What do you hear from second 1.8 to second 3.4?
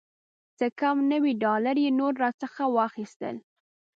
یې نور راڅخه واخیستل.